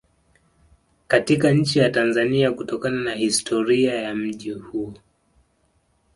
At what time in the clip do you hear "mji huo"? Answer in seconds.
4.15-4.93